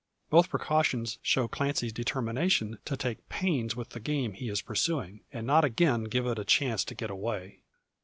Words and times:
Both 0.31 0.49
precautions 0.49 1.19
show 1.21 1.47
Clancy's 1.47 1.93
determination 1.93 2.79
to 2.85 2.97
take 2.97 3.29
pains 3.29 3.75
with 3.75 3.89
the 3.89 3.99
game 3.99 4.33
he 4.33 4.49
is 4.49 4.63
pursuing, 4.63 5.21
and 5.31 5.45
not 5.45 5.63
again 5.63 6.05
give 6.05 6.25
it 6.25 6.39
a 6.39 6.43
chance 6.43 6.83
to 6.85 6.95
get 6.95 7.11
away. 7.11 7.59